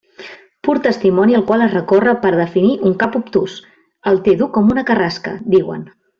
[0.67, 3.59] Pur testimoni al qual es recorre per a definir un cap obtús:
[4.13, 5.87] «el té dur com una carrasca», diuen.